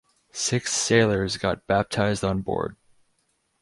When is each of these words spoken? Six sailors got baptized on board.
Six 0.31 0.73
sailors 0.73 1.37
got 1.37 1.67
baptized 1.67 2.23
on 2.23 2.41
board. 2.41 2.75